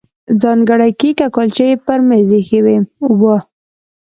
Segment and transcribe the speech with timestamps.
[0.41, 2.59] ځانګړي کیک او کولچې یې پر مېز ایښي
[3.19, 3.35] وو.